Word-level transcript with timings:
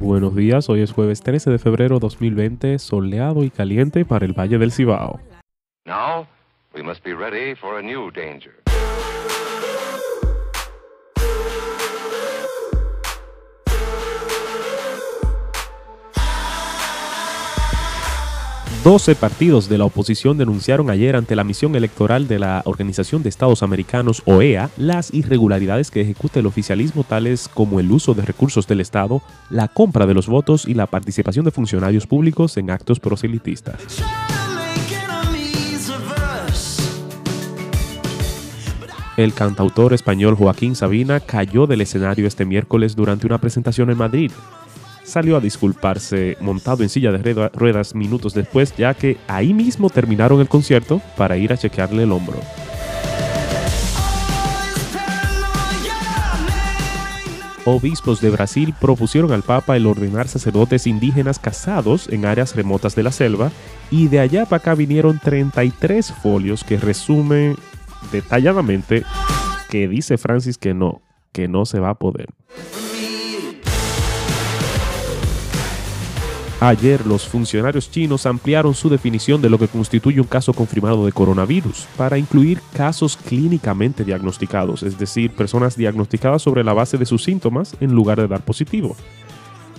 Buenos 0.00 0.36
días, 0.36 0.68
hoy 0.68 0.82
es 0.82 0.92
jueves 0.92 1.22
13 1.22 1.50
de 1.50 1.58
febrero 1.58 1.98
2020, 1.98 2.78
soleado 2.78 3.44
y 3.44 3.50
caliente 3.50 4.04
para 4.04 4.26
el 4.26 4.34
Valle 4.34 4.58
del 4.58 4.70
Cibao. 4.70 5.20
Now, 5.86 6.26
we 6.74 6.82
must 6.82 7.02
be 7.02 7.14
ready 7.14 7.54
for 7.54 7.78
a 7.78 7.82
new 7.82 8.10
danger. 8.10 8.65
12 18.86 19.16
partidos 19.16 19.68
de 19.68 19.78
la 19.78 19.84
oposición 19.84 20.38
denunciaron 20.38 20.90
ayer 20.90 21.16
ante 21.16 21.34
la 21.34 21.42
misión 21.42 21.74
electoral 21.74 22.28
de 22.28 22.38
la 22.38 22.62
Organización 22.66 23.24
de 23.24 23.28
Estados 23.28 23.64
Americanos, 23.64 24.22
OEA, 24.26 24.70
las 24.76 25.12
irregularidades 25.12 25.90
que 25.90 26.02
ejecuta 26.02 26.38
el 26.38 26.46
oficialismo, 26.46 27.02
tales 27.02 27.48
como 27.52 27.80
el 27.80 27.90
uso 27.90 28.14
de 28.14 28.22
recursos 28.22 28.68
del 28.68 28.80
Estado, 28.80 29.22
la 29.50 29.66
compra 29.66 30.06
de 30.06 30.14
los 30.14 30.28
votos 30.28 30.68
y 30.68 30.74
la 30.74 30.86
participación 30.86 31.44
de 31.44 31.50
funcionarios 31.50 32.06
públicos 32.06 32.56
en 32.58 32.70
actos 32.70 33.00
proselitistas. 33.00 33.74
El 39.16 39.34
cantautor 39.34 39.94
español 39.94 40.36
Joaquín 40.36 40.76
Sabina 40.76 41.18
cayó 41.18 41.66
del 41.66 41.80
escenario 41.80 42.28
este 42.28 42.44
miércoles 42.44 42.94
durante 42.94 43.26
una 43.26 43.38
presentación 43.38 43.90
en 43.90 43.98
Madrid 43.98 44.30
salió 45.06 45.36
a 45.36 45.40
disculparse 45.40 46.36
montado 46.40 46.82
en 46.82 46.88
silla 46.88 47.12
de 47.12 47.48
ruedas 47.54 47.94
minutos 47.94 48.34
después, 48.34 48.74
ya 48.76 48.92
que 48.94 49.16
ahí 49.28 49.54
mismo 49.54 49.88
terminaron 49.88 50.40
el 50.40 50.48
concierto 50.48 51.00
para 51.16 51.36
ir 51.36 51.52
a 51.52 51.56
chequearle 51.56 52.02
el 52.02 52.12
hombro. 52.12 52.40
Obispos 57.64 58.20
de 58.20 58.30
Brasil 58.30 58.74
propusieron 58.80 59.32
al 59.32 59.42
Papa 59.42 59.76
el 59.76 59.86
ordenar 59.86 60.28
sacerdotes 60.28 60.86
indígenas 60.86 61.40
casados 61.40 62.08
en 62.08 62.24
áreas 62.24 62.54
remotas 62.54 62.94
de 62.94 63.02
la 63.02 63.10
selva 63.10 63.50
y 63.90 64.06
de 64.06 64.20
allá 64.20 64.44
para 64.44 64.58
acá 64.58 64.74
vinieron 64.74 65.18
33 65.18 66.12
folios 66.12 66.62
que 66.62 66.76
resumen 66.76 67.56
detalladamente 68.12 69.02
que 69.68 69.88
dice 69.88 70.16
Francis 70.16 70.58
que 70.58 70.74
no, 70.74 71.02
que 71.32 71.48
no 71.48 71.66
se 71.66 71.80
va 71.80 71.90
a 71.90 71.94
poder. 71.94 72.28
Ayer 76.60 77.06
los 77.06 77.28
funcionarios 77.28 77.90
chinos 77.90 78.24
ampliaron 78.24 78.74
su 78.74 78.88
definición 78.88 79.42
de 79.42 79.50
lo 79.50 79.58
que 79.58 79.68
constituye 79.68 80.22
un 80.22 80.26
caso 80.26 80.54
confirmado 80.54 81.04
de 81.04 81.12
coronavirus 81.12 81.86
para 81.98 82.16
incluir 82.16 82.62
casos 82.72 83.18
clínicamente 83.18 84.04
diagnosticados, 84.04 84.82
es 84.82 84.98
decir, 84.98 85.32
personas 85.32 85.76
diagnosticadas 85.76 86.40
sobre 86.40 86.64
la 86.64 86.72
base 86.72 86.96
de 86.96 87.04
sus 87.04 87.22
síntomas 87.24 87.76
en 87.80 87.92
lugar 87.92 88.18
de 88.18 88.28
dar 88.28 88.40
positivo. 88.40 88.96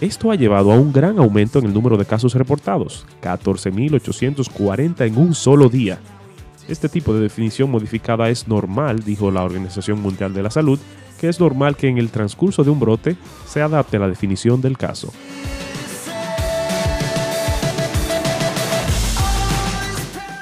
Esto 0.02 0.30
ha 0.30 0.36
llevado 0.36 0.72
a 0.72 0.75
un 0.75 0.94
gran 0.94 1.17
aumento 1.17 1.58
en 1.58 1.66
el 1.66 1.73
número 1.73 1.98
de 1.98 2.05
casos 2.05 2.36
reportados, 2.36 3.08
14.840 3.23 5.08
en 5.08 5.17
un 5.17 5.33
solo 5.33 5.70
día. 5.70 5.98
Este 6.67 6.89
tipo 6.89 7.11
de 7.16 7.22
definición 7.22 7.72
modificada 7.72 8.30
es 8.30 8.48
normal, 8.48 9.00
dijo 9.00 9.31
la 9.31 9.44
Organización 9.44 10.00
Mundial 10.00 10.31
de 10.36 10.44
la 10.44 10.52
Salud, 10.52 10.78
que 11.20 11.28
es 11.28 11.39
normal 11.39 11.75
que 11.75 11.88
en 11.88 11.98
el 11.98 12.11
transcurso 12.11 12.64
de 12.64 12.70
un 12.70 12.80
brote 12.80 13.17
se 13.48 13.64
adapte 13.64 13.98
la 13.98 14.08
definición 14.08 14.61
del 14.61 14.78
caso. 14.78 15.11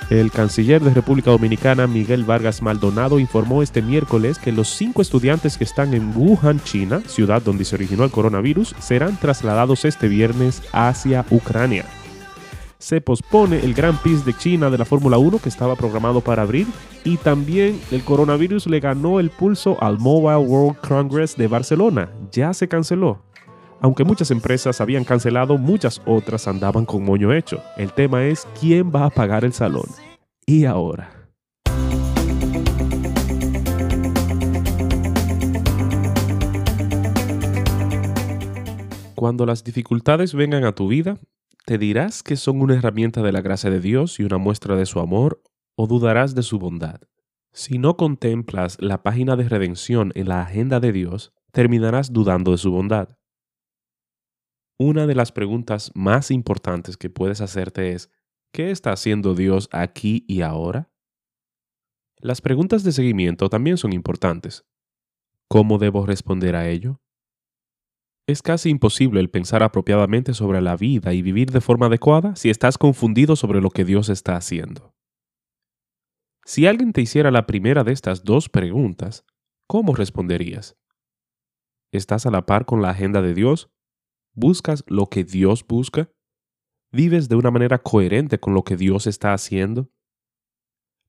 El 0.09 0.31
canciller 0.31 0.83
de 0.83 0.93
República 0.93 1.31
Dominicana, 1.31 1.87
Miguel 1.87 2.25
Vargas 2.25 2.61
Maldonado, 2.61 3.17
informó 3.17 3.63
este 3.63 3.81
miércoles 3.81 4.37
que 4.37 4.51
los 4.51 4.67
cinco 4.67 5.01
estudiantes 5.01 5.57
que 5.57 5.63
están 5.63 5.95
en 5.95 6.13
Wuhan, 6.15 6.59
China, 6.63 7.01
ciudad 7.07 7.41
donde 7.41 7.65
se 7.65 7.73
originó 7.73 8.03
el 8.03 8.11
coronavirus, 8.11 8.75
serán 8.79 9.19
trasladados 9.19 9.83
este 9.83 10.07
viernes 10.07 10.61
hacia 10.73 11.25
Ucrania. 11.31 11.85
Se 12.77 13.01
pospone 13.01 13.61
el 13.61 13.73
Gran 13.73 13.97
Prix 13.97 14.23
de 14.25 14.37
China 14.37 14.69
de 14.69 14.77
la 14.77 14.85
Fórmula 14.85 15.17
1 15.17 15.39
que 15.39 15.49
estaba 15.49 15.75
programado 15.75 16.21
para 16.21 16.43
abril 16.43 16.67
y 17.03 17.17
también 17.17 17.81
el 17.89 18.03
coronavirus 18.03 18.67
le 18.67 18.79
ganó 18.79 19.19
el 19.19 19.31
pulso 19.31 19.81
al 19.81 19.97
Mobile 19.97 20.47
World 20.47 20.77
Congress 20.87 21.35
de 21.35 21.47
Barcelona. 21.47 22.11
Ya 22.31 22.53
se 22.53 22.67
canceló. 22.67 23.24
Aunque 23.85 24.03
muchas 24.03 24.31
empresas 24.31 24.81
habían 24.81 25.03
cancelado, 25.03 25.59
muchas 25.59 26.01
otras 26.07 26.47
andaban 26.47 26.87
con 26.87 27.05
moño 27.05 27.31
hecho. 27.31 27.61
El 27.77 27.93
tema 27.93 28.25
es 28.25 28.47
quién 28.59 28.91
va 28.91 29.05
a 29.05 29.11
pagar 29.11 29.45
el 29.45 29.53
salón. 29.53 29.85
¿Y 30.47 30.65
ahora? 30.65 31.29
Cuando 39.13 39.45
las 39.45 39.63
dificultades 39.63 40.33
vengan 40.33 40.63
a 40.63 40.71
tu 40.71 40.87
vida, 40.87 41.19
¿te 41.67 41.77
dirás 41.77 42.23
que 42.23 42.37
son 42.37 42.61
una 42.61 42.73
herramienta 42.73 43.21
de 43.21 43.33
la 43.33 43.41
gracia 43.41 43.69
de 43.69 43.81
Dios 43.81 44.19
y 44.19 44.23
una 44.23 44.39
muestra 44.39 44.75
de 44.75 44.87
su 44.87 44.99
amor 44.99 45.43
o 45.75 45.85
dudarás 45.85 46.33
de 46.33 46.41
su 46.41 46.57
bondad? 46.57 47.01
Si 47.53 47.77
no 47.77 47.97
contemplas 47.97 48.77
la 48.79 49.03
página 49.03 49.35
de 49.35 49.47
redención 49.47 50.11
en 50.15 50.29
la 50.29 50.41
agenda 50.41 50.79
de 50.79 50.91
Dios, 50.91 51.33
terminarás 51.51 52.11
dudando 52.11 52.49
de 52.49 52.57
su 52.57 52.71
bondad. 52.71 53.09
Una 54.77 55.07
de 55.07 55.15
las 55.15 55.31
preguntas 55.31 55.91
más 55.95 56.31
importantes 56.31 56.97
que 56.97 57.09
puedes 57.09 57.39
hacerte 57.39 57.93
es, 57.93 58.11
¿qué 58.51 58.71
está 58.71 58.91
haciendo 58.91 59.33
Dios 59.33 59.69
aquí 59.71 60.25
y 60.27 60.41
ahora? 60.41 60.91
Las 62.17 62.41
preguntas 62.41 62.83
de 62.83 62.91
seguimiento 62.91 63.47
también 63.47 63.77
son 63.77 63.93
importantes. 63.93 64.65
¿Cómo 65.47 65.77
debo 65.77 66.05
responder 66.05 66.57
a 66.57 66.67
ello? 66.67 67.01
Es 68.27 68.41
casi 68.41 68.69
imposible 68.69 69.21
el 69.21 69.29
pensar 69.29 69.63
apropiadamente 69.63 70.33
sobre 70.33 70.59
la 70.59 70.75
vida 70.75 71.13
y 71.13 71.21
vivir 71.21 71.51
de 71.51 71.61
forma 71.61 71.85
adecuada 71.85 72.35
si 72.35 72.49
estás 72.49 72.77
confundido 72.77 73.37
sobre 73.37 73.61
lo 73.61 73.69
que 73.69 73.85
Dios 73.85 74.09
está 74.09 74.35
haciendo. 74.35 74.93
Si 76.43 76.67
alguien 76.67 76.91
te 76.91 77.01
hiciera 77.01 77.31
la 77.31 77.45
primera 77.45 77.83
de 77.83 77.93
estas 77.93 78.23
dos 78.23 78.49
preguntas, 78.49 79.25
¿cómo 79.67 79.95
responderías? 79.95 80.75
¿Estás 81.91 82.25
a 82.25 82.31
la 82.31 82.45
par 82.45 82.65
con 82.65 82.81
la 82.81 82.89
agenda 82.89 83.21
de 83.21 83.33
Dios 83.33 83.71
¿Buscas 84.37 84.83
lo 84.87 85.07
que 85.07 85.23
Dios 85.23 85.65
busca? 85.65 86.11
¿Vives 86.91 87.29
de 87.29 87.37
una 87.37 87.51
manera 87.51 87.79
coherente 87.79 88.37
con 88.37 88.53
lo 88.53 88.63
que 88.63 88.75
Dios 88.75 89.07
está 89.07 89.33
haciendo? 89.33 89.89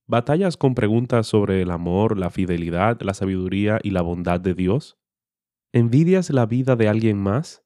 ¿Batallas 0.07 0.57
con 0.57 0.77
preguntas 0.77 1.27
sobre 1.27 1.61
el 1.61 1.73
amor, 1.73 2.17
la 2.17 2.31
fidelidad, 2.31 3.01
la 3.01 3.15
sabiduría 3.15 3.81
y 3.83 3.91
la 3.91 4.03
bondad 4.03 4.41
de 4.41 4.55
Dios? 4.55 4.97
¿Envidias 5.73 6.31
la 6.31 6.47
vida 6.47 6.77
de 6.77 6.89
alguien 6.89 7.21
más? 7.21 7.65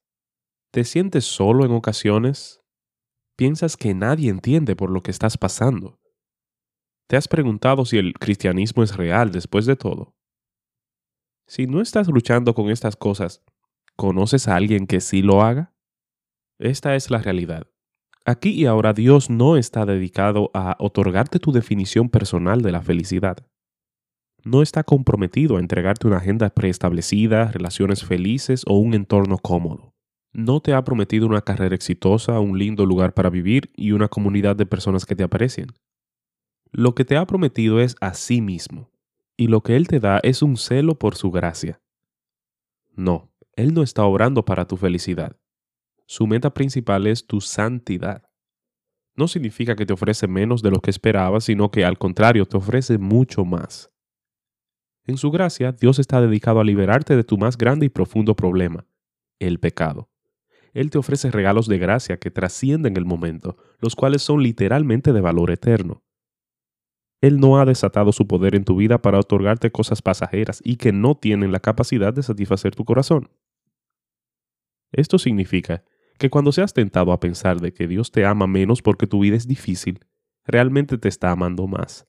¿Te 0.71 0.83
sientes 0.83 1.25
solo 1.25 1.63
en 1.63 1.73
ocasiones? 1.73 2.61
¿Piensas 3.37 3.77
que 3.77 3.93
nadie 3.93 4.31
entiende 4.31 4.75
por 4.75 4.89
lo 4.89 5.03
que 5.03 5.11
estás 5.11 5.37
pasando? 5.37 5.99
¿Te 7.07 7.17
has 7.17 7.27
preguntado 7.27 7.85
si 7.85 7.99
el 7.99 8.13
cristianismo 8.13 8.81
es 8.81 8.97
real 8.97 9.31
después 9.31 9.67
de 9.67 9.75
todo? 9.75 10.15
Si 11.47 11.67
no 11.67 11.81
estás 11.81 12.07
luchando 12.07 12.55
con 12.55 12.71
estas 12.71 12.95
cosas, 12.95 13.43
¿Conoces 13.95 14.47
a 14.47 14.55
alguien 14.55 14.87
que 14.87 15.01
sí 15.01 15.21
lo 15.21 15.41
haga? 15.41 15.73
Esta 16.59 16.95
es 16.95 17.09
la 17.09 17.19
realidad. 17.19 17.67
Aquí 18.25 18.51
y 18.51 18.65
ahora 18.65 18.93
Dios 18.93 19.29
no 19.29 19.57
está 19.57 19.85
dedicado 19.85 20.51
a 20.53 20.75
otorgarte 20.79 21.39
tu 21.39 21.51
definición 21.51 22.09
personal 22.09 22.61
de 22.61 22.71
la 22.71 22.81
felicidad. 22.81 23.37
No 24.43 24.61
está 24.61 24.83
comprometido 24.83 25.57
a 25.57 25.59
entregarte 25.59 26.07
una 26.07 26.17
agenda 26.17 26.49
preestablecida, 26.49 27.51
relaciones 27.51 28.03
felices 28.03 28.63
o 28.67 28.77
un 28.77 28.93
entorno 28.93 29.37
cómodo. 29.37 29.93
No 30.33 30.61
te 30.61 30.73
ha 30.73 30.83
prometido 30.83 31.27
una 31.27 31.41
carrera 31.41 31.75
exitosa, 31.75 32.39
un 32.39 32.57
lindo 32.57 32.85
lugar 32.85 33.13
para 33.13 33.29
vivir 33.29 33.71
y 33.75 33.91
una 33.91 34.07
comunidad 34.07 34.55
de 34.55 34.65
personas 34.65 35.05
que 35.05 35.15
te 35.15 35.23
aprecien. 35.23 35.67
Lo 36.71 36.95
que 36.95 37.05
te 37.05 37.17
ha 37.17 37.25
prometido 37.25 37.81
es 37.81 37.95
a 38.01 38.13
sí 38.13 38.39
mismo, 38.39 38.89
y 39.35 39.47
lo 39.47 39.61
que 39.61 39.75
Él 39.75 39.87
te 39.87 39.99
da 39.99 40.19
es 40.23 40.41
un 40.41 40.57
celo 40.57 40.97
por 40.97 41.15
su 41.15 41.31
gracia. 41.31 41.81
No, 42.95 43.30
él 43.61 43.73
no 43.73 43.83
está 43.83 44.03
obrando 44.03 44.43
para 44.43 44.65
tu 44.65 44.77
felicidad. 44.77 45.37
Su 46.07 46.27
meta 46.27 46.53
principal 46.53 47.07
es 47.07 47.25
tu 47.25 47.41
santidad. 47.41 48.23
No 49.15 49.27
significa 49.27 49.75
que 49.75 49.85
te 49.85 49.93
ofrece 49.93 50.27
menos 50.27 50.61
de 50.61 50.71
lo 50.71 50.79
que 50.79 50.89
esperabas, 50.89 51.45
sino 51.45 51.69
que 51.69 51.85
al 51.85 51.97
contrario 51.97 52.45
te 52.45 52.57
ofrece 52.57 52.97
mucho 52.97 53.45
más. 53.45 53.91
En 55.05 55.17
su 55.17 55.31
gracia, 55.31 55.71
Dios 55.71 55.99
está 55.99 56.21
dedicado 56.21 56.59
a 56.59 56.63
liberarte 56.63 57.15
de 57.15 57.23
tu 57.23 57.37
más 57.37 57.57
grande 57.57 57.85
y 57.85 57.89
profundo 57.89 58.35
problema, 58.35 58.85
el 59.39 59.59
pecado. 59.59 60.09
Él 60.73 60.89
te 60.89 60.97
ofrece 60.97 61.31
regalos 61.31 61.67
de 61.67 61.77
gracia 61.77 62.17
que 62.17 62.31
trascienden 62.31 62.97
el 62.97 63.05
momento, 63.05 63.57
los 63.79 63.95
cuales 63.95 64.21
son 64.21 64.41
literalmente 64.41 65.11
de 65.11 65.21
valor 65.21 65.51
eterno. 65.51 66.03
Él 67.21 67.39
no 67.39 67.59
ha 67.59 67.65
desatado 67.65 68.11
su 68.11 68.27
poder 68.27 68.55
en 68.55 68.63
tu 68.63 68.75
vida 68.75 69.01
para 69.01 69.19
otorgarte 69.19 69.71
cosas 69.71 70.01
pasajeras 70.01 70.61
y 70.63 70.77
que 70.77 70.91
no 70.91 71.15
tienen 71.15 71.51
la 71.51 71.59
capacidad 71.59 72.13
de 72.13 72.23
satisfacer 72.23 72.75
tu 72.75 72.85
corazón. 72.85 73.29
Esto 74.91 75.17
significa 75.17 75.83
que 76.17 76.29
cuando 76.29 76.51
seas 76.51 76.73
tentado 76.73 77.11
a 77.11 77.19
pensar 77.19 77.59
de 77.59 77.73
que 77.73 77.87
Dios 77.87 78.11
te 78.11 78.25
ama 78.25 78.47
menos 78.47 78.81
porque 78.81 79.07
tu 79.07 79.21
vida 79.21 79.35
es 79.35 79.47
difícil, 79.47 79.99
realmente 80.45 80.97
te 80.97 81.07
está 81.07 81.31
amando 81.31 81.67
más. 81.67 82.07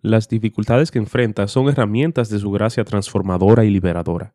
Las 0.00 0.28
dificultades 0.28 0.90
que 0.90 0.98
enfrentas 0.98 1.50
son 1.50 1.68
herramientas 1.68 2.28
de 2.28 2.38
su 2.38 2.50
gracia 2.50 2.84
transformadora 2.84 3.64
y 3.64 3.70
liberadora. 3.70 4.34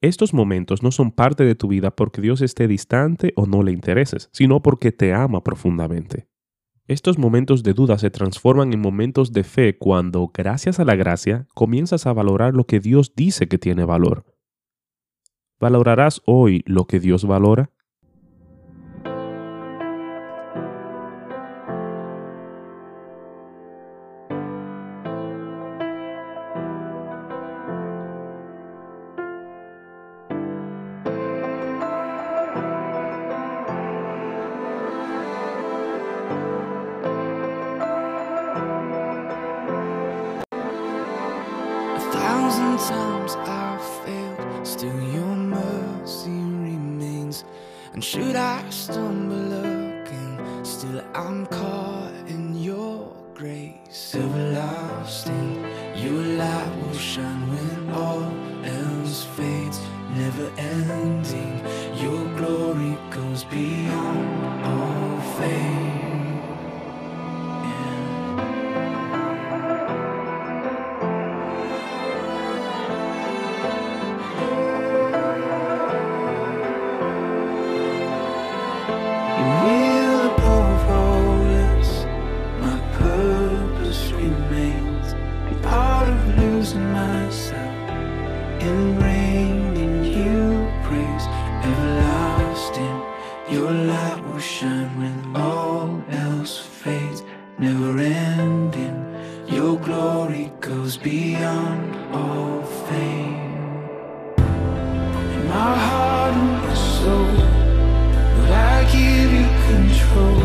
Estos 0.00 0.32
momentos 0.32 0.82
no 0.82 0.92
son 0.92 1.12
parte 1.12 1.44
de 1.44 1.54
tu 1.54 1.68
vida 1.68 1.90
porque 1.90 2.22
Dios 2.22 2.40
esté 2.40 2.66
distante 2.66 3.34
o 3.36 3.44
no 3.44 3.62
le 3.62 3.72
intereses, 3.72 4.30
sino 4.32 4.62
porque 4.62 4.92
te 4.92 5.12
ama 5.12 5.44
profundamente. 5.44 6.28
Estos 6.86 7.18
momentos 7.18 7.62
de 7.62 7.74
duda 7.74 7.98
se 7.98 8.10
transforman 8.10 8.72
en 8.72 8.80
momentos 8.80 9.32
de 9.32 9.44
fe 9.44 9.76
cuando, 9.76 10.30
gracias 10.32 10.80
a 10.80 10.84
la 10.84 10.96
gracia, 10.96 11.46
comienzas 11.54 12.06
a 12.06 12.12
valorar 12.12 12.54
lo 12.54 12.64
que 12.64 12.80
Dios 12.80 13.14
dice 13.14 13.46
que 13.46 13.58
tiene 13.58 13.84
valor. 13.84 14.24
¿Valorarás 15.60 16.22
hoy 16.24 16.62
lo 16.64 16.86
que 16.86 17.00
Dios 17.00 17.26
valora? 17.26 17.70
Thousand 42.12 42.78
times 42.78 43.36
I've 43.36 43.84
failed, 44.04 44.66
still 44.66 45.00
your 45.12 45.36
mercy 45.36 46.30
remains. 46.30 47.44
And 47.92 48.02
should 48.02 48.36
I 48.36 48.68
stumble 48.70 49.52
again, 49.52 50.64
still 50.64 51.02
I'm 51.14 51.46
caught 51.46 52.12
in 52.26 52.54
your 52.56 53.12
grace. 53.34 54.14
Everlasting, 54.14 55.64
your 55.96 56.22
light 56.36 56.72
will 56.82 56.94
shine 56.98 57.48
when 57.48 57.90
all 57.94 58.32
else 58.64 59.24
my 82.64 82.78
purpose 82.92 84.12
remains. 84.12 85.14
Be 85.48 85.54
part 85.62 86.08
of 86.08 86.38
losing 86.38 86.92
myself. 86.92 87.74
In 88.60 88.98
reigning, 89.00 90.04
you 90.04 90.70
praise. 90.84 91.26
Everlasting, 91.70 92.98
your 93.50 93.70
light 93.70 94.20
will 94.26 94.38
shine 94.38 94.90
when 95.00 95.36
all 95.36 96.02
else 96.10 96.58
fades. 96.58 97.22
Never 97.58 97.98
ending, 97.98 98.98
your 99.46 99.78
glory 99.78 100.52
goes 100.60 100.96
beyond 100.96 101.96
all 102.14 102.62
fame. 102.86 103.50
My 105.48 105.76
heart 105.88 106.34
and 106.34 106.78
soul. 106.78 107.49
Control. 110.10 110.40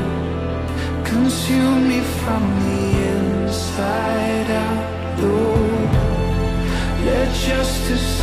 Consume 1.04 1.88
me 1.88 2.02
from 2.02 2.44
the 2.66 2.86
inside 3.14 4.50
out, 4.52 5.20
Lord. 5.22 5.92
Let 7.06 7.34
justice 7.34 8.15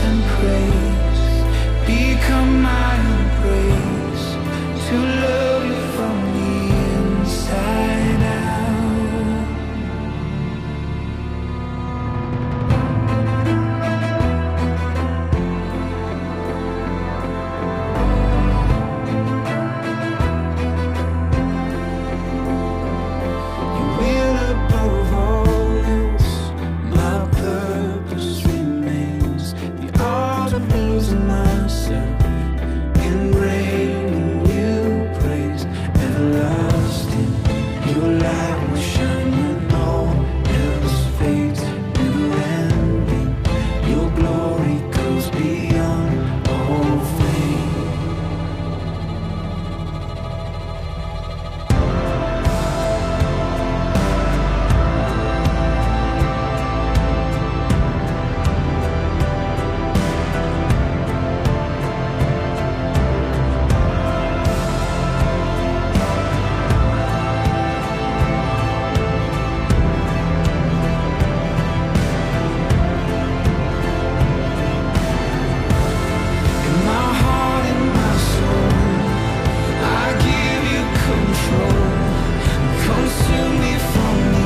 Consume 82.85 83.61
me 83.61 83.79
from 83.93 84.33
the 84.33 84.42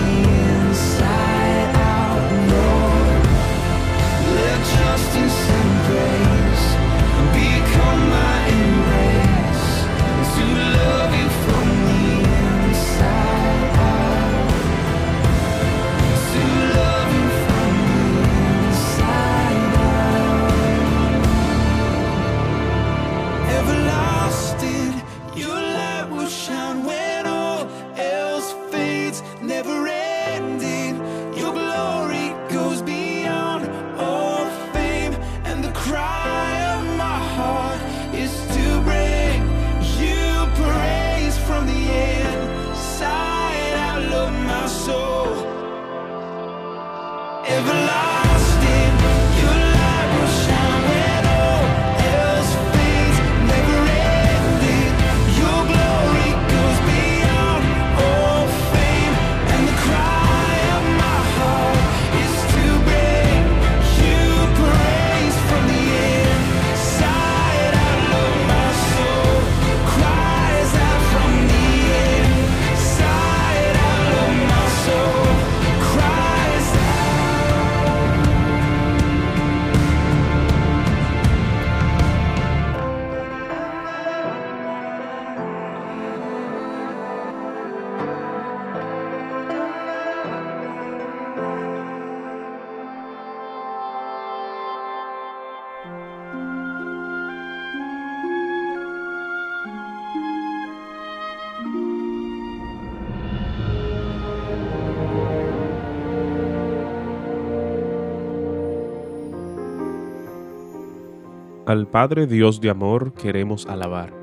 Al 111.66 111.88
Padre 111.88 112.28
Dios 112.28 112.60
de 112.60 112.70
amor 112.70 113.12
queremos 113.12 113.66
alabar. 113.66 114.14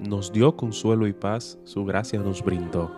Nos 0.00 0.32
dio 0.32 0.56
consuelo 0.56 1.06
y 1.06 1.12
paz, 1.12 1.58
su 1.64 1.84
gracia 1.84 2.18
nos 2.18 2.42
brindó, 2.42 2.90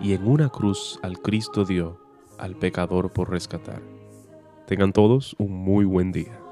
y 0.00 0.14
en 0.14 0.26
una 0.26 0.48
cruz 0.48 0.98
al 1.02 1.20
Cristo 1.20 1.66
dio, 1.66 2.00
al 2.38 2.56
pecador 2.56 3.12
por 3.12 3.28
rescatar. 3.28 3.82
Tengan 4.66 4.94
todos 4.94 5.36
un 5.36 5.52
muy 5.52 5.84
buen 5.84 6.12
día. 6.12 6.43